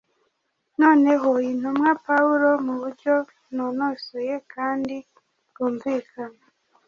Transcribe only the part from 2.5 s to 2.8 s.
mu